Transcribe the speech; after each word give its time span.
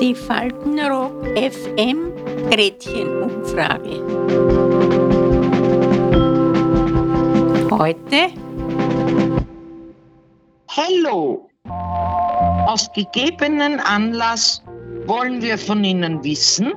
Die 0.00 0.14
Faltenrock 0.14 1.26
FM 1.36 2.14
Gretchenumfrage. 2.50 4.00
Heute 7.70 8.32
Hallo! 10.70 11.50
Aus 12.66 12.90
gegebenen 12.94 13.78
Anlass 13.80 14.62
wollen 15.04 15.42
wir 15.42 15.58
von 15.58 15.84
Ihnen 15.84 16.24
wissen, 16.24 16.72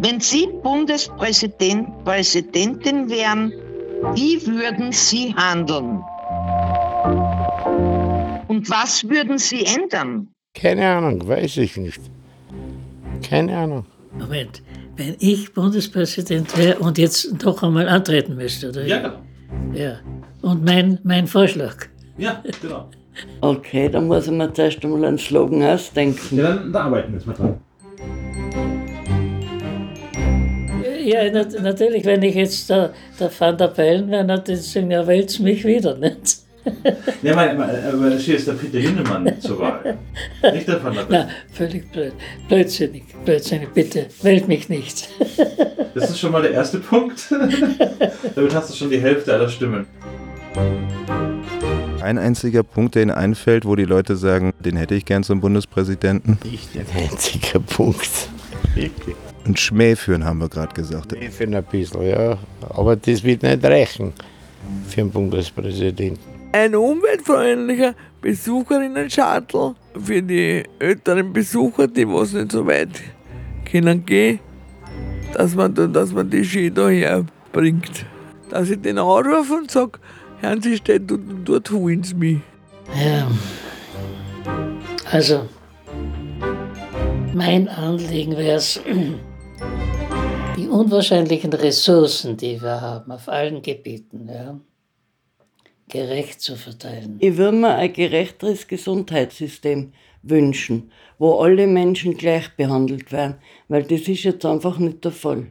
wenn 0.00 0.20
Sie 0.20 0.46
Bundespräsident, 0.62 2.04
Präsidentin 2.04 3.10
wären, 3.10 3.52
wie 4.14 4.46
würden 4.46 4.92
Sie 4.92 5.34
handeln? 5.34 6.04
Und 8.58 8.68
was 8.70 9.08
würden 9.08 9.38
Sie 9.38 9.64
ändern? 9.64 10.30
Keine 10.52 10.84
Ahnung, 10.84 11.28
weiß 11.28 11.58
ich 11.58 11.76
nicht. 11.76 12.00
Keine 13.22 13.56
Ahnung. 13.56 13.86
Moment, 14.18 14.64
wenn 14.96 15.14
ich 15.20 15.54
Bundespräsident 15.54 16.58
wäre 16.58 16.80
und 16.80 16.98
jetzt 16.98 17.40
noch 17.44 17.62
einmal 17.62 17.88
antreten 17.88 18.34
müsste, 18.34 18.70
oder? 18.70 18.84
Ja, 18.84 18.98
genau. 18.98 19.78
Ja. 19.78 20.00
Und 20.42 20.64
mein, 20.64 20.98
mein 21.04 21.28
Vorschlag. 21.28 21.86
Ja, 22.16 22.42
genau. 22.60 22.90
Okay, 23.40 23.88
dann 23.88 24.08
muss 24.08 24.26
ich 24.26 24.32
mir 24.32 24.52
zuerst 24.52 24.84
einmal 24.84 25.04
einen 25.04 25.18
Slogan 25.18 25.62
ausdenken. 25.62 26.36
Ja, 26.36 26.54
dann 26.56 26.72
da 26.72 26.80
arbeiten 26.82 27.12
wir 27.12 27.18
jetzt 27.18 27.26
mal 27.28 27.34
dran. 27.34 27.60
Ja, 31.04 31.30
nat 31.30 31.52
natürlich, 31.62 32.04
wenn 32.04 32.22
ich 32.24 32.34
jetzt 32.34 32.68
der, 32.70 32.92
der 33.20 33.30
Van 33.38 33.56
der 33.56 33.68
Bellen 33.68 34.10
wäre, 34.10 34.26
dann 34.26 34.90
ja, 34.90 35.06
wählt's 35.06 35.38
mich 35.38 35.64
wieder, 35.64 35.96
nicht? 35.96 36.47
Ja, 37.22 37.34
mein, 37.34 37.60
aber 37.60 38.10
da 38.10 38.18
steht 38.18 38.34
jetzt 38.34 38.48
der 38.48 38.52
Peter 38.52 38.78
Hinnemann 38.78 39.40
zur 39.40 39.58
Wahl. 39.58 39.98
Nicht 40.52 40.68
der 40.68 40.82
Van 40.82 40.94
der 40.94 41.02
Na, 41.08 41.16
Bellen. 41.18 41.28
völlig 41.52 41.90
blöd. 41.90 42.12
Blödsinnig, 42.48 43.04
blödsinnig, 43.24 43.68
bitte, 43.74 44.06
wählt 44.22 44.48
mich 44.48 44.68
nicht. 44.68 45.08
Das 45.94 46.10
ist 46.10 46.20
schon 46.20 46.30
mal 46.30 46.42
der 46.42 46.52
erste 46.52 46.78
Punkt. 46.78 47.28
Damit 48.36 48.54
hast 48.54 48.70
du 48.70 48.74
schon 48.74 48.88
die 48.90 49.00
Hälfte 49.00 49.34
aller 49.34 49.48
Stimmen. 49.48 49.86
Ein 52.00 52.18
einziger 52.18 52.62
Punkt, 52.62 52.94
der 52.94 53.02
Ihnen 53.02 53.10
einfällt, 53.10 53.64
wo 53.64 53.74
die 53.74 53.84
Leute 53.84 54.14
sagen, 54.16 54.52
den 54.60 54.76
hätte 54.76 54.94
ich 54.94 55.04
gern 55.04 55.24
zum 55.24 55.40
Bundespräsidenten. 55.40 56.38
Nicht 56.44 56.68
ein 56.76 56.86
einziger 57.10 57.58
Punkt. 57.58 58.28
Wirklich. 58.74 59.16
Und 59.44 59.58
Schmäh 59.58 59.96
führen, 59.96 60.24
haben 60.24 60.38
wir 60.38 60.48
gerade 60.48 60.72
gesagt. 60.72 61.14
Ich 61.14 61.30
finde 61.30 61.58
ein 61.58 61.64
bisschen, 61.64 62.02
ja. 62.02 62.38
Aber 62.68 62.94
das 62.94 63.24
wird 63.24 63.42
nicht 63.42 63.64
reichen 63.64 64.12
für 64.88 65.00
einen 65.00 65.10
Bundespräsidenten. 65.10 66.37
Ein 66.52 66.74
umweltfreundlicher 66.74 67.94
Besucherinnen-Shuttle 68.20 69.74
für 70.02 70.22
die 70.22 70.62
älteren 70.78 71.32
Besucher, 71.32 71.86
die 71.86 72.08
was 72.08 72.32
nicht 72.32 72.52
so 72.52 72.66
weit 72.66 72.88
können 73.70 74.04
gehen, 74.04 74.40
dass 75.34 75.54
man, 75.54 75.74
da- 75.74 75.86
dass 75.86 76.12
man 76.12 76.28
die 76.30 76.44
Ski 76.44 76.70
daher 76.70 77.24
bringt. 77.52 78.06
Dass 78.48 78.70
ich 78.70 78.80
den 78.80 78.98
anrufe 78.98 79.54
und 79.54 79.70
sage, 79.70 79.98
Herrn, 80.40 80.62
Sie 80.62 80.76
stehen 80.76 81.06
dort, 81.44 81.70
holen 81.70 82.02
Sie 82.02 82.14
mich. 82.14 82.38
Ja. 82.98 83.28
Also, 85.10 85.46
mein 87.34 87.68
Anliegen 87.68 88.36
wäre 88.36 88.56
es, 88.56 88.80
die 90.56 90.66
unwahrscheinlichen 90.66 91.52
Ressourcen, 91.52 92.36
die 92.36 92.60
wir 92.60 92.80
haben 92.80 93.12
auf 93.12 93.28
allen 93.28 93.60
Gebieten, 93.62 94.28
ja, 94.32 94.58
gerecht 95.88 96.40
zu 96.40 96.56
verteilen. 96.56 97.16
Ich 97.20 97.36
würde 97.36 97.56
mir 97.56 97.74
ein 97.74 97.92
gerechteres 97.92 98.66
Gesundheitssystem 98.68 99.92
wünschen, 100.22 100.92
wo 101.18 101.40
alle 101.40 101.66
Menschen 101.66 102.16
gleich 102.16 102.54
behandelt 102.56 103.12
werden, 103.12 103.36
weil 103.68 103.82
das 103.82 104.02
ist 104.02 104.24
jetzt 104.24 104.44
einfach 104.44 104.78
nicht 104.78 105.04
der 105.04 105.12
Fall. 105.12 105.46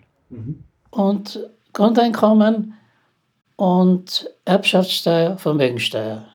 Und 0.91 1.49
Grundeinkommen 1.73 2.73
und 3.55 4.29
Erbschaftssteuer, 4.45 5.37
Vermögensteuer. 5.37 6.31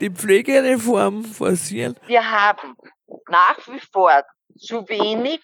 Die 0.00 0.10
Pflegereform 0.10 1.24
forcieren. 1.24 1.96
Wir 2.06 2.28
haben 2.28 2.74
nach 3.30 3.58
wie 3.68 3.80
vor 3.92 4.22
zu 4.58 4.88
wenig 4.88 5.40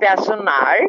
Personal. 0.00 0.88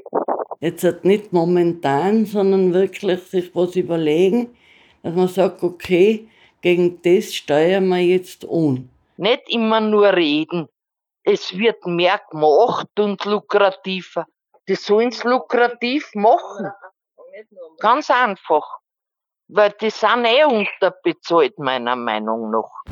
Jetzt 0.59 0.83
halt 0.83 1.05
nicht 1.05 1.33
momentan, 1.33 2.25
sondern 2.25 2.73
wirklich 2.73 3.21
sich 3.23 3.53
was 3.53 3.75
überlegen, 3.75 4.57
dass 5.03 5.13
man 5.13 5.27
sagt, 5.27 5.61
okay, 5.61 6.27
gegen 6.61 6.99
das 7.03 7.35
steuern 7.35 7.87
wir 7.89 7.99
jetzt 7.99 8.43
an. 8.49 8.89
Nicht 9.17 9.43
immer 9.49 9.79
nur 9.79 10.11
reden. 10.13 10.67
Es 11.23 11.55
wird 11.55 11.85
mehr 11.85 12.19
gemacht 12.31 12.87
und 12.97 13.23
lukrativer. 13.25 14.25
Die 14.67 14.73
sollen 14.73 15.09
es 15.09 15.23
lukrativ 15.23 16.09
machen. 16.15 16.71
Ganz 17.79 18.09
einfach. 18.09 18.79
Weil 19.49 19.73
die 19.79 19.91
sind 19.91 20.25
eh 20.25 20.43
unterbezahlt, 20.43 21.59
meiner 21.59 21.95
Meinung 21.95 22.49
nach. 22.49 22.83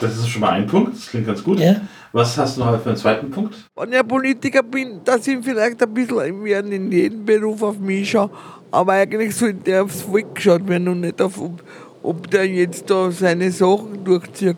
Das 0.00 0.16
ist 0.16 0.28
schon 0.28 0.40
mal 0.40 0.52
ein 0.52 0.66
Punkt, 0.66 0.94
das 0.94 1.06
klingt 1.08 1.26
ganz 1.26 1.42
gut. 1.42 1.60
Ja. 1.60 1.76
Was 2.16 2.38
hast 2.38 2.56
du 2.56 2.64
noch 2.64 2.80
für 2.80 2.88
einen 2.88 2.96
zweiten 2.96 3.30
Punkt? 3.30 3.54
Wenn 3.74 3.92
ich 3.92 3.98
ein 3.98 4.08
Politiker 4.08 4.62
bin, 4.62 5.04
dass 5.04 5.26
ich 5.26 5.44
vielleicht 5.44 5.82
ein 5.82 5.92
bisschen 5.92 6.42
werden 6.44 6.72
in 6.72 6.90
jedem 6.90 7.26
Beruf 7.26 7.62
auf 7.62 7.78
mich 7.78 8.10
schaue. 8.10 8.30
Aber 8.70 8.94
eigentlich 8.94 9.36
sollte 9.36 9.58
der 9.64 9.84
aufs 9.84 10.00
Volk 10.00 10.34
geschaut 10.34 10.66
werden 10.66 10.88
und 10.88 11.00
nicht 11.02 11.20
auf, 11.20 11.38
ob, 11.38 11.62
ob 12.02 12.30
der 12.30 12.46
jetzt 12.46 12.88
da 12.88 13.10
seine 13.10 13.50
Sachen 13.50 14.02
durchzieht. 14.02 14.56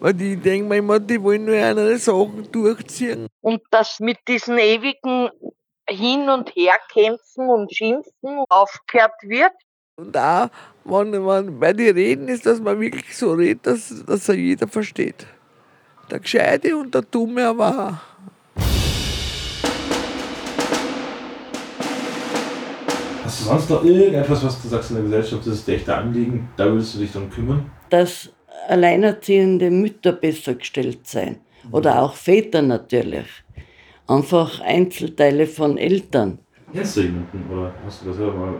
Weil 0.00 0.20
ich 0.20 0.38
denke 0.42 0.68
mir 0.68 0.76
immer, 0.76 1.00
die 1.00 1.22
wollen 1.22 1.46
nur 1.46 1.56
andere 1.56 1.96
Sachen 1.96 2.46
durchziehen. 2.52 3.26
Und 3.40 3.62
dass 3.70 4.00
mit 4.00 4.18
diesen 4.28 4.58
ewigen 4.58 5.30
Hin- 5.88 6.28
und 6.28 6.50
Herkämpfen 6.50 7.48
und 7.48 7.74
Schimpfen 7.74 8.44
aufgehört 8.50 9.16
wird. 9.22 9.52
Und 9.96 10.14
auch, 10.14 10.50
wenn 10.84 11.22
man 11.22 11.58
bei 11.58 11.72
den 11.72 11.94
Reden 11.94 12.28
ist, 12.28 12.44
dass 12.44 12.60
man 12.60 12.78
wirklich 12.78 13.16
so 13.16 13.32
redet, 13.32 13.66
dass, 13.66 14.04
dass 14.04 14.28
er 14.28 14.34
jeder 14.34 14.68
versteht. 14.68 15.26
Der 16.10 16.20
Gescheite 16.20 16.74
und 16.74 16.94
der 16.94 17.02
Dumme 17.02 17.46
aber 17.46 17.68
auch. 17.68 18.62
Hast 23.24 23.40
du 23.40 23.44
sonst 23.44 23.68
noch 23.68 23.84
irgendetwas, 23.84 24.42
was 24.42 24.62
du 24.62 24.68
sagst 24.68 24.90
in 24.90 24.96
der 24.96 25.04
Gesellschaft, 25.04 25.46
das 25.46 25.54
ist 25.54 25.68
dir 25.68 25.74
echte 25.74 25.94
Anliegen, 25.94 26.48
da 26.56 26.64
würdest 26.64 26.94
du 26.94 27.00
dich 27.00 27.12
drum 27.12 27.28
kümmern? 27.28 27.70
Dass 27.90 28.30
alleinerziehende 28.68 29.70
Mütter 29.70 30.12
besser 30.12 30.54
gestellt 30.54 31.06
sein. 31.06 31.40
Oder 31.72 32.00
auch 32.00 32.14
Väter 32.14 32.62
natürlich. 32.62 33.26
Einfach 34.06 34.60
Einzelteile 34.60 35.46
von 35.46 35.76
Eltern. 35.76 36.38
Kennst 36.72 36.96
du 36.96 37.02
jemanden 37.02 37.44
oder 37.52 37.74
hast 37.84 38.02
du 38.02 38.08
das 38.08 38.16
selber 38.16 38.34
mal 38.34 38.54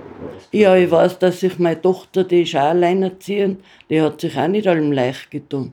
Ja, 0.53 0.77
ich 0.77 0.91
weiß, 0.91 1.19
dass 1.19 1.41
sich 1.41 1.59
meine 1.59 1.81
Tochter, 1.81 2.25
die 2.25 2.43
ist 2.43 2.55
auch 2.57 2.61
alleinerziehend, 2.61 3.63
die 3.89 4.03
hat 4.03 4.21
sich 4.21 4.37
auch 4.37 4.49
nicht 4.49 4.67
allem 4.67 4.93
leicht 4.93 5.31
getan. 5.31 5.73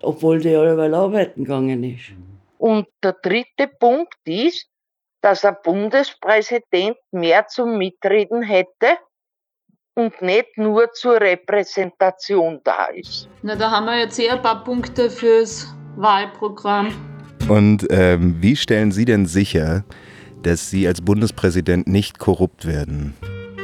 Obwohl 0.00 0.40
die 0.40 0.54
alleweil 0.54 0.94
arbeiten 0.94 1.44
gegangen 1.44 1.84
ist. 1.84 2.12
Und 2.58 2.86
der 3.02 3.14
dritte 3.22 3.68
Punkt 3.78 4.16
ist, 4.24 4.68
dass 5.20 5.44
ein 5.44 5.56
Bundespräsident 5.62 6.96
mehr 7.12 7.46
zum 7.46 7.78
Mitreden 7.78 8.42
hätte 8.42 8.98
und 9.94 10.20
nicht 10.20 10.58
nur 10.58 10.92
zur 10.92 11.20
Repräsentation 11.20 12.60
da 12.64 12.86
ist. 12.86 13.28
Na, 13.42 13.54
da 13.56 13.70
haben 13.70 13.86
wir 13.86 13.98
jetzt 13.98 14.18
eh 14.18 14.28
ein 14.28 14.42
paar 14.42 14.64
Punkte 14.64 15.08
fürs 15.08 15.74
Wahlprogramm. 15.96 16.92
Und 17.48 17.86
ähm, 17.90 18.36
wie 18.40 18.56
stellen 18.56 18.90
Sie 18.92 19.04
denn 19.04 19.26
sicher, 19.26 19.84
dass 20.42 20.70
Sie 20.70 20.86
als 20.86 21.00
Bundespräsident 21.00 21.86
nicht 21.86 22.18
korrupt 22.18 22.66
werden? 22.66 23.14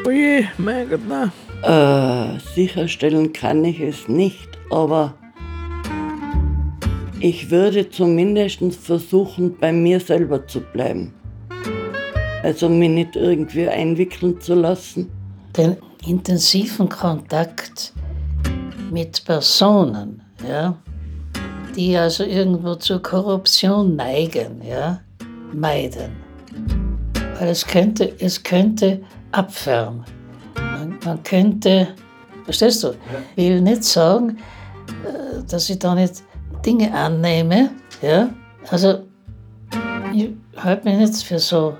Oje, 0.06 0.48
mein 0.56 0.88
Gott, 0.88 1.00
nein. 1.06 1.32
Äh, 1.62 2.38
sicherstellen 2.54 3.32
kann 3.32 3.64
ich 3.64 3.80
es 3.80 4.08
nicht, 4.08 4.48
aber 4.70 5.14
ich 7.20 7.50
würde 7.50 7.88
zumindest 7.88 8.60
versuchen, 8.76 9.56
bei 9.58 9.72
mir 9.72 10.00
selber 10.00 10.46
zu 10.46 10.60
bleiben. 10.60 11.12
Also 12.42 12.68
mich 12.68 12.88
nicht 12.88 13.16
irgendwie 13.16 13.68
einwickeln 13.68 14.40
zu 14.40 14.54
lassen. 14.54 15.10
Den 15.56 15.76
intensiven 16.06 16.88
Kontakt 16.88 17.92
mit 18.90 19.22
Personen, 19.24 20.22
ja, 20.48 20.74
die 21.76 21.96
also 21.96 22.24
irgendwo 22.24 22.74
zur 22.76 23.02
Korruption 23.02 23.96
neigen, 23.96 24.62
ja, 24.66 25.00
meiden. 25.52 26.12
Weil 27.38 27.48
es 27.48 27.66
könnte, 27.66 28.14
es 28.18 28.42
könnte 28.42 29.02
abfärben. 29.32 30.04
Man, 30.54 30.98
man 31.04 31.22
könnte, 31.22 31.88
verstehst 32.44 32.82
du, 32.82 32.94
will 33.36 33.60
nicht 33.60 33.84
sagen, 33.84 34.38
äh, 35.04 35.42
dass 35.46 35.68
ich 35.68 35.78
da 35.78 35.94
nicht 35.94 36.22
Dinge 36.64 36.92
annehme, 36.92 37.70
ja, 38.02 38.28
also 38.70 39.00
ich 40.14 40.30
halte 40.56 40.88
mich 40.88 40.98
nicht 40.98 41.22
für 41.22 41.38
so 41.38 41.76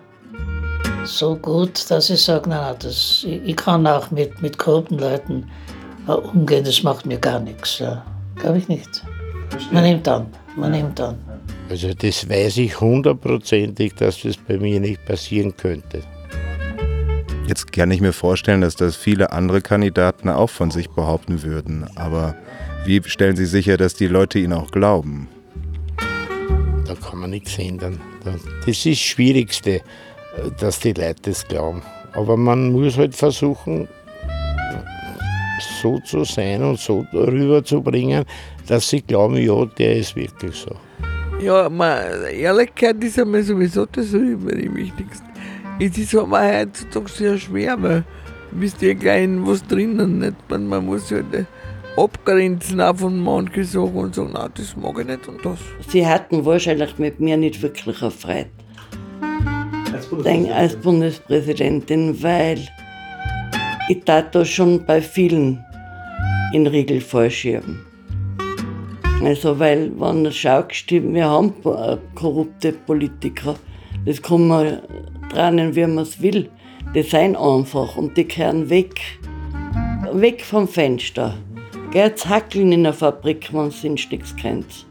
so 1.05 1.37
gut, 1.37 1.91
dass 1.91 2.11
ich 2.11 2.23
sage, 2.23 2.49
nein, 2.49 2.61
nein, 2.61 2.77
das, 2.81 3.25
ich, 3.27 3.43
ich 3.44 3.56
kann 3.56 3.87
auch 3.87 4.11
mit, 4.11 4.41
mit 4.43 4.59
korrupten 4.59 4.99
Leuten 4.99 5.47
äh, 6.06 6.12
umgehen, 6.12 6.65
das 6.65 6.82
macht 6.82 7.06
mir 7.06 7.19
gar 7.19 7.41
nichts. 7.41 7.79
Ja. 7.79 8.05
Glaube 8.37 8.59
ich 8.59 8.69
nicht. 8.69 9.03
Man 9.73 9.85
nimmt 9.85 10.06
an, 10.09 10.27
man 10.56 10.71
nimmt 10.71 11.00
an. 11.00 11.19
Also 11.69 11.93
das 11.94 12.29
weiß 12.29 12.59
ich 12.59 12.81
hundertprozentig, 12.81 13.94
dass 13.94 14.23
das 14.23 14.37
bei 14.37 14.59
mir 14.59 14.81
nicht 14.81 15.05
passieren 15.05 15.56
könnte. 15.56 16.03
Jetzt 17.50 17.73
kann 17.73 17.91
ich 17.91 18.00
mir 18.00 18.12
vorstellen, 18.12 18.61
dass 18.61 18.76
das 18.76 18.94
viele 18.94 19.32
andere 19.32 19.61
Kandidaten 19.61 20.29
auch 20.29 20.50
von 20.50 20.70
sich 20.70 20.88
behaupten 20.88 21.43
würden. 21.43 21.85
Aber 21.97 22.37
wie 22.85 23.02
stellen 23.06 23.35
Sie 23.35 23.44
sicher, 23.44 23.76
dass 23.76 23.94
die 23.94 24.06
Leute 24.06 24.38
Ihnen 24.38 24.52
auch 24.52 24.70
glauben? 24.70 25.26
Da 26.87 26.94
kann 26.94 27.19
man 27.19 27.31
nichts 27.31 27.58
ändern. 27.58 28.00
Das 28.25 28.37
ist 28.67 28.87
das 28.87 28.99
Schwierigste, 28.99 29.81
dass 30.61 30.79
die 30.79 30.93
Leute 30.93 31.23
das 31.23 31.44
glauben. 31.49 31.82
Aber 32.12 32.37
man 32.37 32.70
muss 32.70 32.97
halt 32.97 33.17
versuchen, 33.17 33.88
so 35.82 35.99
zu 36.05 36.23
sein 36.23 36.62
und 36.62 36.79
so 36.79 37.05
rüberzubringen, 37.12 38.26
dass 38.69 38.88
sie 38.88 39.02
glauben, 39.02 39.37
ja, 39.38 39.64
der 39.64 39.97
ist 39.97 40.14
wirklich 40.14 40.55
so. 40.55 40.76
Ja, 41.44 41.69
man, 41.69 41.99
Ehrlichkeit 42.31 43.02
ist 43.02 43.19
einmal 43.19 43.43
sowieso 43.43 43.87
das 43.87 44.12
Wichtigste. 44.12 45.30
Es 45.82 45.97
ist 45.97 46.15
aber 46.15 46.41
heutzutage 46.47 47.09
sehr 47.09 47.38
schwer, 47.38 47.82
weil 47.82 48.05
bist 48.53 48.82
ja 48.82 48.93
gleich 48.93 49.25
in 49.25 49.47
was 49.47 49.67
drinnen. 49.67 50.19
Nicht? 50.19 50.35
Man, 50.50 50.67
man 50.67 50.85
muss 50.85 51.11
halt 51.11 51.47
abgrenzen 51.97 52.82
auch 52.82 52.97
von 52.97 53.19
manchen 53.19 53.65
Sachen 53.65 53.94
und 53.94 54.15
sagen, 54.15 54.32
nein, 54.35 54.50
das 54.55 54.77
mag 54.77 54.99
ich 54.99 55.06
nicht 55.06 55.27
und 55.27 55.43
das. 55.43 55.59
Sie 55.88 56.06
hatten 56.06 56.44
wahrscheinlich 56.44 56.99
mit 56.99 57.19
mir 57.19 57.38
nicht 57.38 57.62
wirklich 57.62 58.03
eine 58.03 58.11
Freude. 58.11 58.50
Als 59.93 60.09
Denk, 60.23 60.50
als 60.50 60.77
Bundespräsidentin, 60.77 62.23
weil 62.23 62.69
ich 63.88 64.05
da 64.05 64.21
da 64.21 64.44
schon 64.44 64.85
bei 64.85 65.00
vielen 65.00 65.65
in 66.53 66.67
Riegel 66.67 67.00
vorschieben. 67.00 67.87
Also, 69.23 69.59
weil, 69.59 69.93
wenn 69.99 70.25
du 70.25 70.33
schaust, 70.33 70.91
wir 70.91 71.25
haben 71.25 71.55
äh, 71.65 71.97
korrupte 72.15 72.73
Politiker, 72.73 73.56
das 74.05 74.23
kann 74.23 74.49
man 74.49 74.79
trennen, 75.32 75.75
wie 75.75 75.87
man 75.87 75.99
es 75.99 76.20
will. 76.23 76.49
Die 76.94 77.02
sind 77.02 77.37
einfach 77.37 77.97
und 77.97 78.17
die 78.17 78.25
kehren 78.25 78.69
weg. 78.70 79.00
Weg 80.12 80.44
vom 80.44 80.67
Fenster. 80.67 81.35
Geht's 81.93 82.29
hackeln 82.29 82.73
in 82.73 82.85
der 82.85 82.93
Fabrik, 82.93 83.52
wenn 83.52 83.70
sie 83.70 83.91
nichts 83.91 84.35
kennt. 84.37 84.87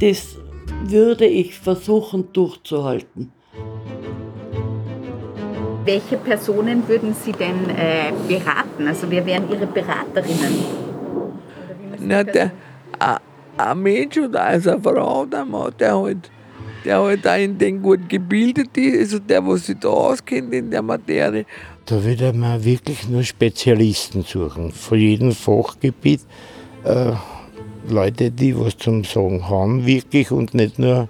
Das 0.00 0.36
würde 0.84 1.26
ich 1.26 1.58
versuchen 1.58 2.28
durchzuhalten. 2.32 3.32
Welche 5.84 6.16
Personen 6.18 6.86
würden 6.86 7.14
Sie 7.14 7.32
denn 7.32 7.68
äh, 7.70 8.12
beraten? 8.28 8.86
Also 8.86 9.10
wer 9.10 9.24
wären 9.24 9.50
Ihre 9.50 9.66
Beraterinnen? 9.66 10.64
Na, 11.98 12.22
der, 12.22 12.50
ein- 12.98 13.82
Mensch 13.82 14.16
oder 14.18 14.42
also 14.44 14.70
eine 14.70 14.80
Frau, 14.80 15.26
der 15.26 15.44
Mann, 15.44 15.72
der 15.78 15.98
halt, 16.00 16.30
der 16.84 17.00
halt 17.00 17.26
auch 17.26 17.38
in 17.38 17.58
den 17.58 17.82
gut 17.82 18.08
gebildet 18.08 18.76
ist, 18.76 18.98
also 18.98 19.18
der, 19.18 19.46
was 19.46 19.66
sich 19.66 19.78
da 19.78 19.88
auskennt 19.88 20.52
in 20.52 20.70
der 20.70 20.82
Materie. 20.82 21.44
Da 21.86 22.02
würde 22.04 22.32
man 22.32 22.64
wirklich 22.64 23.08
nur 23.08 23.22
Spezialisten 23.22 24.22
suchen, 24.22 24.72
von 24.72 24.98
jedem 24.98 25.32
Fachgebiet. 25.32 26.20
Äh, 26.84 27.12
Leute, 27.88 28.30
die 28.30 28.56
was 28.56 28.76
zum 28.76 29.04
Sagen 29.04 29.48
haben, 29.48 29.86
wirklich 29.86 30.30
und 30.30 30.54
nicht 30.54 30.78
nur 30.78 31.08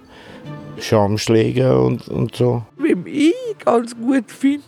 Schaumschläger 0.79 1.81
und, 1.83 2.07
und 2.07 2.35
so. 2.35 2.63
Wem 2.77 3.05
ich 3.05 3.33
ganz 3.63 3.95
gut 3.95 4.31
finde, 4.31 4.63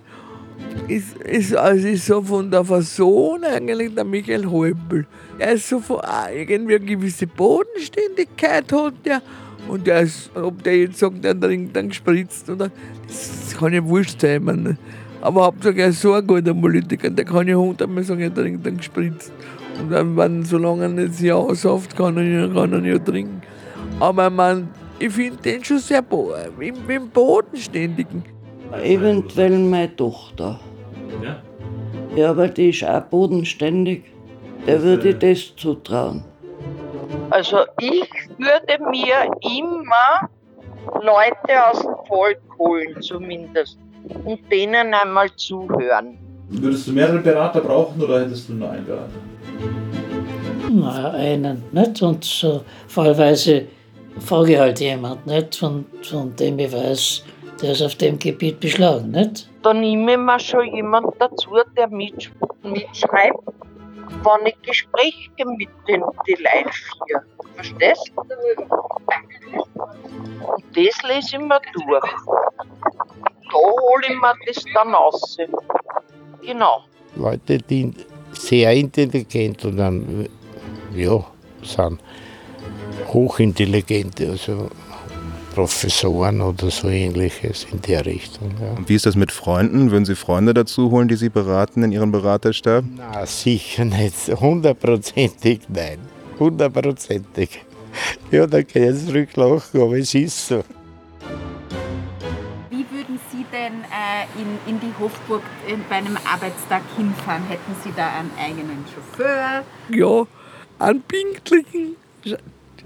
ist, 0.87 1.17
ist, 1.17 1.55
also 1.55 1.87
ist 1.87 2.05
so 2.05 2.21
von 2.21 2.49
der 2.51 2.63
Person 2.63 3.43
eigentlich 3.43 3.95
der 3.95 4.03
Michael 4.03 4.45
Häupl. 4.45 5.05
Er 5.39 5.53
ist 5.53 5.69
so 5.69 5.79
von 5.79 5.99
ah, 6.01 6.29
irgendwie 6.31 6.75
eine 6.75 6.85
gewisse 6.85 7.27
Bodenständigkeit 7.27 8.71
hat 8.71 8.93
der. 9.05 9.21
Und 9.67 9.87
der 9.87 10.01
ist, 10.01 10.29
ob 10.35 10.61
der 10.63 10.77
jetzt 10.77 10.99
sagt, 10.99 11.23
der 11.23 11.39
trinkt 11.39 11.75
dann 11.75 11.89
gespritzt 11.89 12.49
oder 12.49 12.69
das 13.07 13.55
kann 13.57 13.73
ja 13.73 13.83
wurscht 13.83 14.19
sein. 14.19 14.43
Man. 14.43 14.77
Aber 15.21 15.45
Hauptsache 15.45 15.77
er 15.77 15.87
ist 15.87 16.01
so 16.01 16.13
ein 16.13 16.27
guter 16.27 16.53
Politiker, 16.53 17.09
der 17.09 17.25
kann 17.25 17.47
ja 17.47 17.55
hundertmal 17.55 18.03
sagen, 18.03 18.21
er 18.21 18.33
trinkt 18.33 18.65
dann 18.65 18.77
gespritzt. 18.77 19.31
Und 19.79 19.91
dann, 19.91 20.17
wenn, 20.17 20.43
solange 20.43 20.83
er 20.83 20.89
nicht 20.89 21.15
sich 21.15 21.31
aussauft, 21.31 21.95
kann 21.95 22.17
er, 22.17 22.49
kann 22.49 22.73
er 22.73 22.83
ja 22.83 22.99
trinken. 22.99 23.41
Aber 23.99 24.29
man, 24.29 24.67
ich 24.99 25.11
finde 25.11 25.37
den 25.37 25.63
schon 25.63 25.79
sehr 25.79 26.01
bo 26.01 26.33
im, 26.59 26.75
im 26.89 27.09
Bodenständigen. 27.09 28.23
Eventuell 28.83 29.59
meine 29.59 29.95
Tochter. 29.95 30.59
Ja? 31.23 31.41
Ja, 32.15 32.29
aber 32.31 32.47
die 32.47 32.69
ist 32.69 32.83
auch 32.83 33.01
bodenständig. 33.03 34.03
Der 34.67 34.81
würde 34.81 35.09
ich 35.09 35.17
das 35.17 35.55
zutrauen. 35.55 36.23
Also 37.33 37.65
ich 37.79 38.07
würde 38.37 38.77
mir 38.91 39.25
immer 39.41 40.29
Leute 41.01 41.67
aus 41.67 41.81
dem 41.81 41.95
Volk 42.07 42.39
holen, 42.59 43.01
zumindest. 43.01 43.79
Und 44.23 44.39
denen 44.51 44.93
einmal 44.93 45.35
zuhören. 45.35 46.19
Würdest 46.49 46.87
du 46.87 46.91
mehrere 46.91 47.17
Berater 47.17 47.61
brauchen 47.61 47.99
oder 48.03 48.21
hättest 48.21 48.49
du 48.49 48.53
nur 48.53 48.69
einen 48.69 48.85
Berater? 48.85 49.09
Na, 50.71 51.11
einen, 51.13 51.63
nicht? 51.71 52.03
Und 52.03 52.23
so 52.23 52.61
fallweise 52.87 53.65
frage 54.19 54.53
ich 54.53 54.59
halt 54.59 54.79
jemand, 54.79 55.25
nicht? 55.25 55.55
Von, 55.55 55.85
von 56.03 56.35
dem 56.35 56.59
ich 56.59 56.71
weiß, 56.71 57.23
der 57.63 57.71
ist 57.71 57.81
auf 57.81 57.95
dem 57.95 58.19
Gebiet 58.19 58.59
beschlagen, 58.59 59.09
nicht? 59.09 59.49
Da 59.63 59.73
nehme 59.73 60.11
ich 60.11 60.17
mir 60.19 60.39
schon 60.39 60.67
jemand 60.75 61.07
dazu, 61.17 61.49
der 61.75 61.87
mitsch 61.87 62.29
mitschreibt, 62.61 63.39
wenn 64.09 64.47
ich 64.47 64.61
Gespräche 64.61 65.45
mit 65.45 65.69
den 65.87 66.03
die 66.27 66.35
Leuten 66.35 66.71
führe. 66.71 67.23
Verstehst 67.55 68.11
du? 68.15 68.21
Und 70.45 70.63
das 70.75 71.03
lese 71.03 71.35
ich 71.35 71.39
mir 71.39 71.61
durch. 71.73 72.11
Da 73.51 73.57
hole 73.57 74.05
ich 74.07 74.15
mir 74.19 74.33
das 74.45 74.63
dann 74.73 74.93
raus. 74.93 75.37
Genau. 76.41 76.83
Leute, 77.15 77.57
die 77.59 77.93
sehr 78.33 78.73
intelligent 78.73 79.63
und 79.65 79.77
dann, 79.77 80.27
ja, 80.95 81.23
sind 81.61 81.99
hochintelligente, 83.07 84.31
also 84.31 84.69
Professoren 85.53 86.41
oder 86.41 86.71
so 86.71 86.89
ähnliches 86.89 87.67
in 87.71 87.79
der 87.81 88.05
Richtung. 88.05 88.51
Ja. 88.59 88.71
Und 88.75 88.89
wie 88.89 88.95
ist 88.95 89.05
das 89.05 89.15
mit 89.15 89.31
Freunden? 89.31 89.91
Würden 89.91 90.05
Sie 90.05 90.15
Freunde 90.15 90.53
dazu 90.53 90.89
holen, 90.89 91.07
die 91.07 91.15
Sie 91.15 91.29
beraten 91.29 91.83
in 91.83 91.91
Ihrem 91.91 92.11
Beraterstab? 92.11 92.83
Na, 92.97 93.25
sicher 93.25 93.85
nicht. 93.85 94.29
Hundertprozentig 94.39 95.61
nein. 95.69 95.99
Hundertprozentig. 96.39 97.61
Ja, 98.31 98.47
da 98.47 98.63
kann 98.63 98.81
ich 98.81 98.89
jetzt 98.89 99.07
zurücklachen, 99.07 99.81
aber 99.81 99.97
es 99.97 100.15
ist 100.15 100.47
so. 100.47 100.63
Wie 102.71 102.85
würden 102.89 103.19
Sie 103.31 103.45
denn 103.51 103.73
äh, 103.83 104.25
in, 104.41 104.73
in 104.73 104.79
die 104.79 104.93
Hofburg 104.99 105.43
äh, 105.67 105.75
bei 105.87 105.97
einem 105.97 106.17
Arbeitstag 106.17 106.81
hinfahren? 106.97 107.43
Hätten 107.47 107.75
Sie 107.83 107.91
da 107.95 108.07
einen 108.07 108.31
eigenen 108.39 108.83
Chauffeur? 108.91 109.63
Ja, 109.89 110.25
einen 110.79 111.03
pinklichen 111.03 111.95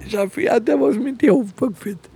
Chauffeur, 0.09 0.59
der 0.59 0.81
was 0.81 0.97
mit 0.97 1.21
die 1.21 1.31
Hofburg 1.31 1.77
führt. 1.77 2.09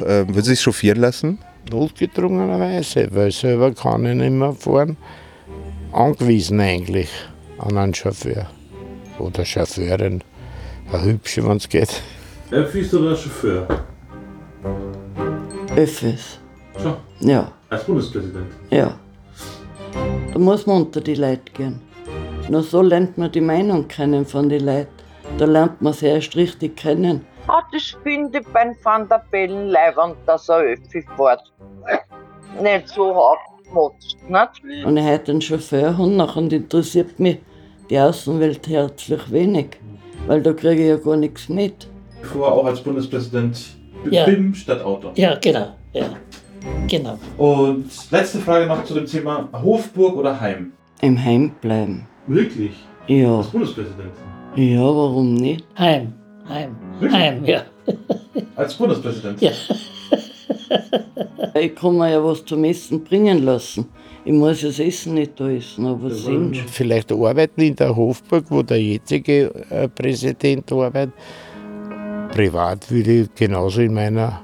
Äh, 0.00 0.26
würden 0.26 0.42
Sie 0.42 0.50
sich 0.54 0.60
chauffieren 0.62 1.00
lassen? 1.00 1.38
Notgedrungenerweise, 1.70 3.08
weil 3.12 3.30
selber 3.32 3.72
kann 3.72 4.04
ich 4.06 4.14
nicht 4.16 4.30
mehr 4.32 4.52
fahren. 4.52 4.96
Angewiesen 5.92 6.60
eigentlich 6.60 7.08
an 7.58 7.76
einen 7.78 7.94
Chauffeur 7.94 8.46
oder 9.18 9.44
Chauffeurin. 9.44 10.22
Eine 10.92 11.02
hübsche, 11.04 11.46
wenn 11.46 11.56
es 11.58 11.68
geht. 11.68 12.02
Öffis 12.50 12.92
oder 12.94 13.16
Chauffeur? 13.16 13.66
Öffis. 15.76 16.38
Schon. 16.80 16.96
Ja, 17.20 17.52
Als 17.70 17.84
Bundespräsident. 17.84 18.46
ja. 18.70 18.94
Da 20.32 20.38
muss 20.38 20.66
man 20.66 20.82
unter 20.82 21.00
die 21.02 21.14
Leute 21.14 21.52
gehen. 21.52 21.80
Nur 22.48 22.62
so 22.62 22.80
lernt 22.82 23.18
man 23.18 23.30
die 23.30 23.40
Meinung 23.42 23.86
kennen 23.86 24.24
von 24.24 24.48
den 24.48 24.64
Leuten. 24.64 24.88
Da 25.38 25.44
lernt 25.44 25.80
man 25.82 25.92
sie 25.92 26.06
erst 26.06 26.34
richtig 26.36 26.76
kennen. 26.76 27.20
Ah, 27.48 27.62
das 27.72 27.96
finde 28.02 28.38
ich 28.40 28.46
beim 28.48 28.74
Van 28.82 29.08
der 29.08 29.22
Bellen 29.30 29.68
leibend, 29.68 30.16
dass 30.26 30.48
er 30.48 30.58
Öffi 30.60 31.04
fährt. 31.16 31.52
Nicht 32.62 32.88
so 32.88 33.12
aufgemotzt, 33.12 34.16
nicht? 34.28 34.84
Und 34.84 34.96
ich 34.96 35.04
heute 35.04 35.32
einen 35.32 35.40
Chauffeur 35.40 35.98
und 35.98 36.16
nachher 36.16 36.42
interessiert 36.52 37.18
mich 37.18 37.38
die 37.90 37.98
Außenwelt 37.98 38.66
herzlich 38.68 39.30
wenig. 39.32 39.78
Weil 40.26 40.40
da 40.42 40.52
kriege 40.52 40.82
ich 40.82 40.88
ja 40.88 40.96
gar 40.96 41.16
nichts 41.16 41.48
mit. 41.48 41.88
Vorher 42.22 42.52
auch 42.54 42.64
als 42.66 42.80
Bundespräsident 42.80 43.58
Ja. 44.10 44.24
BIM 44.24 44.54
statt 44.54 44.82
Auto. 44.84 45.10
Ja, 45.14 45.34
genau. 45.40 45.74
Ja, 45.92 46.06
genau. 46.88 47.18
Und 47.38 47.86
letzte 48.10 48.38
Frage 48.38 48.66
noch 48.66 48.84
zu 48.84 48.94
dem 48.94 49.06
Thema 49.06 49.48
Hofburg 49.52 50.16
oder 50.16 50.40
Heim. 50.40 50.72
Im 51.00 51.22
Heim 51.22 51.50
bleiben. 51.60 52.06
Wirklich? 52.28 52.72
Ja, 53.08 53.38
Als 53.38 53.48
Bundespräsident. 53.48 54.12
ja, 54.54 54.80
warum 54.80 55.34
nicht? 55.34 55.64
Heim, 55.76 56.14
heim? 56.48 56.76
Heim, 57.10 57.44
ja. 57.44 57.62
Als 58.56 58.74
Bundespräsident. 58.74 59.40
Ja. 59.40 59.52
Ich 61.54 61.74
kann 61.74 61.96
mir 61.96 62.10
ja 62.10 62.24
was 62.24 62.44
zum 62.44 62.64
Essen 62.64 63.02
bringen 63.04 63.44
lassen. 63.44 63.86
Ich 64.24 64.32
muss 64.32 64.60
das 64.60 64.78
Essen 64.78 65.14
nicht 65.14 65.38
da 65.38 65.50
essen, 65.50 65.86
aber 65.86 66.10
sind 66.10 66.56
schon. 66.56 66.68
Vielleicht 66.68 67.10
arbeiten 67.10 67.60
in 67.60 67.74
der 67.74 67.94
Hofburg, 67.94 68.44
wo 68.48 68.62
der 68.62 68.80
jetzige 68.80 69.52
äh, 69.68 69.88
Präsident 69.88 70.70
arbeitet. 70.70 71.14
Privat 72.30 72.90
würde 72.90 73.22
ich 73.22 73.34
genauso 73.34 73.80
in 73.80 73.94
meiner 73.94 74.42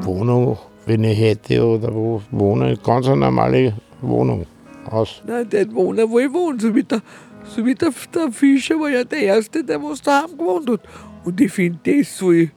Wohnung, 0.00 0.58
wenn 0.86 1.04
ich 1.04 1.18
hätte, 1.18 1.64
oder 1.64 1.94
wo 1.94 2.22
wohnen, 2.30 2.78
ganz 2.82 3.06
eine 3.06 3.18
normale 3.18 3.74
Wohnung 4.00 4.46
aus. 4.90 5.22
Nein, 5.26 5.48
der 5.50 5.72
wohnen, 5.72 6.10
wo 6.10 6.18
ich 6.18 6.32
wohne. 6.32 6.58
So 6.58 6.74
wie 6.74 6.82
der, 6.82 7.02
so 7.44 7.64
wie 7.64 7.74
der, 7.74 7.92
der 8.14 8.32
Fischer 8.32 8.80
war 8.80 8.88
ja 8.88 9.04
der 9.04 9.20
Erste, 9.20 9.62
der 9.62 9.82
was 9.82 10.00
daheim 10.02 10.36
gewohnt 10.36 10.70
hat. 10.70 10.80
Und 11.24 11.40
ich 11.40 11.52
finde 11.52 11.78
das 11.84 12.16
so, 12.16 12.30
weil 12.30 12.50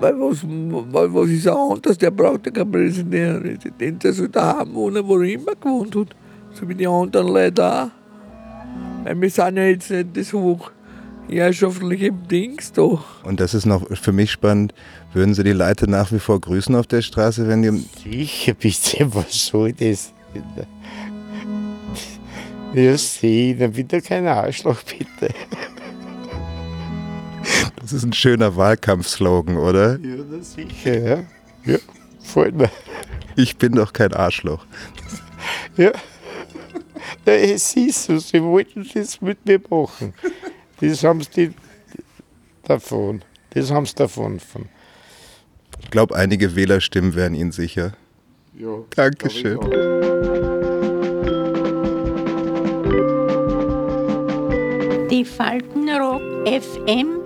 was, 0.00 0.44
weil 0.44 1.14
was 1.14 1.28
ist 1.30 1.48
auch 1.48 1.74
anders, 1.74 1.96
der 1.96 2.10
braucht 2.10 2.46
ja 2.46 2.52
keinen 2.52 2.70
Präsident, 2.70 4.04
der 4.04 4.12
soll 4.12 4.28
daheim 4.28 4.74
wohnen, 4.74 5.06
wo 5.06 5.18
er 5.18 5.28
immer 5.32 5.54
gewohnt 5.54 5.96
hat. 5.96 6.14
So 6.52 6.68
wie 6.68 6.74
die 6.74 6.86
anderen 6.86 7.28
Leute 7.28 7.64
auch. 7.64 7.88
Weil 9.04 9.20
wir 9.20 9.30
sind 9.30 9.56
ja 9.56 9.64
jetzt 9.64 9.90
nicht 9.90 10.16
das 10.16 10.32
hoch 10.32 10.70
herrschaftliche 11.28 12.12
Dings 12.12 12.72
da. 12.72 13.02
Und 13.24 13.40
das 13.40 13.54
ist 13.54 13.66
noch 13.66 13.86
für 13.96 14.12
mich 14.12 14.30
spannend. 14.30 14.74
Würden 15.12 15.34
Sie 15.34 15.44
die 15.44 15.52
Leute 15.52 15.90
nach 15.90 16.12
wie 16.12 16.18
vor 16.18 16.40
grüßen 16.40 16.74
auf 16.74 16.86
der 16.86 17.02
Straße, 17.02 17.48
wenn 17.48 17.62
die. 17.62 17.84
Sicher, 18.02 18.54
bitte, 18.54 19.14
was 19.14 19.46
soll 19.46 19.72
das? 19.72 20.12
Ja, 22.74 22.96
sieh, 22.98 23.54
dann 23.54 23.72
bitte 23.72 24.02
kein 24.02 24.26
Arschloch, 24.26 24.82
bitte. 24.82 25.34
Das 27.86 27.92
ist 27.92 28.02
ein 28.02 28.12
schöner 28.12 28.56
Wahlkampfslogan, 28.56 29.56
oder? 29.56 29.96
Ja, 30.00 30.16
das 30.28 30.54
sicher, 30.54 30.98
ja. 30.98 31.24
Ja, 31.64 31.78
mich. 32.50 32.70
Ich 33.36 33.56
bin 33.58 33.74
doch 33.74 33.92
kein 33.92 34.12
Arschloch. 34.12 34.66
Ja. 35.76 35.92
ja 37.24 37.32
es 37.32 37.76
ist 37.76 38.06
so, 38.06 38.18
sie 38.18 38.42
wollten 38.42 38.84
das 38.92 39.20
mit 39.20 39.46
mir 39.46 39.60
machen. 39.70 40.14
Das 40.80 41.04
haben 41.04 41.22
sie 41.22 41.52
davon. 42.64 43.22
Das 43.50 43.70
haben 43.70 43.86
sie 43.86 43.94
davon. 43.94 44.40
Von. 44.40 44.68
Ich 45.80 45.90
glaube, 45.92 46.16
einige 46.16 46.56
Wählerstimmen 46.56 47.14
wären 47.14 47.34
Ihnen 47.34 47.52
sicher. 47.52 47.92
Ja, 48.58 48.78
Dankeschön. 48.96 49.60
Die 55.08 55.24
Faltenrock 55.24 56.20
FM 56.48 57.25